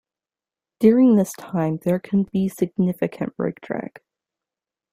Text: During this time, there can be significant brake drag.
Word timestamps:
During 0.79 1.15
this 1.15 1.31
time, 1.33 1.77
there 1.83 1.99
can 1.99 2.23
be 2.23 2.49
significant 2.49 3.37
brake 3.37 3.61
drag. 3.61 4.01